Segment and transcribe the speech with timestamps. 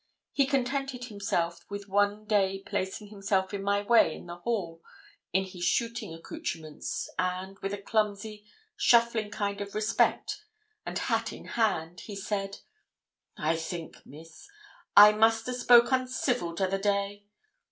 [0.31, 4.81] He contented himself with one day placing himself in my way in the hall
[5.31, 8.43] in his shooting accoutrements, and, with a clumsy,
[8.75, 10.43] shuffling kind of respect,
[10.87, 12.61] and hat in hand, he said
[13.37, 14.49] 'I think, Miss,
[14.97, 17.27] I must a spoke uncivil t'other day.